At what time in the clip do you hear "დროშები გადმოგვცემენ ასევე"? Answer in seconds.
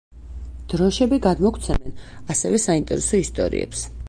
0.73-2.63